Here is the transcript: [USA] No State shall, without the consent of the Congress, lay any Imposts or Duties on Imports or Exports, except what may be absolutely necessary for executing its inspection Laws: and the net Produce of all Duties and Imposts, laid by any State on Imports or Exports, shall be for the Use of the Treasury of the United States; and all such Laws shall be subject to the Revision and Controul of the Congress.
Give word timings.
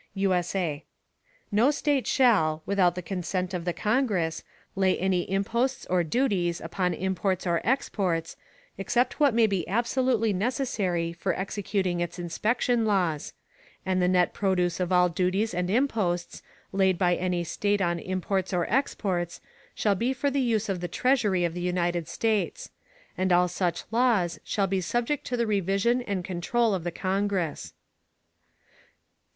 [USA] 0.15 0.83
No 1.51 1.69
State 1.69 2.07
shall, 2.07 2.63
without 2.65 2.95
the 2.95 3.03
consent 3.03 3.53
of 3.53 3.65
the 3.65 3.71
Congress, 3.87 4.43
lay 4.75 4.97
any 4.97 5.29
Imposts 5.29 5.85
or 5.91 6.03
Duties 6.03 6.59
on 6.59 6.95
Imports 6.95 7.45
or 7.45 7.61
Exports, 7.63 8.35
except 8.79 9.19
what 9.19 9.35
may 9.35 9.45
be 9.45 9.67
absolutely 9.67 10.33
necessary 10.33 11.13
for 11.13 11.35
executing 11.35 11.99
its 11.99 12.17
inspection 12.17 12.83
Laws: 12.83 13.33
and 13.85 14.01
the 14.01 14.07
net 14.07 14.33
Produce 14.33 14.79
of 14.79 14.91
all 14.91 15.07
Duties 15.07 15.53
and 15.53 15.69
Imposts, 15.69 16.41
laid 16.71 16.97
by 16.97 17.13
any 17.15 17.43
State 17.43 17.79
on 17.79 17.99
Imports 17.99 18.51
or 18.53 18.65
Exports, 18.73 19.39
shall 19.75 19.93
be 19.93 20.13
for 20.13 20.31
the 20.31 20.41
Use 20.41 20.67
of 20.67 20.81
the 20.81 20.87
Treasury 20.87 21.45
of 21.45 21.53
the 21.53 21.61
United 21.61 22.07
States; 22.07 22.71
and 23.15 23.31
all 23.31 23.47
such 23.47 23.83
Laws 23.91 24.39
shall 24.43 24.65
be 24.65 24.81
subject 24.81 25.27
to 25.27 25.37
the 25.37 25.45
Revision 25.45 26.01
and 26.01 26.25
Controul 26.25 26.73
of 26.73 26.83
the 26.83 26.89
Congress. 26.91 27.73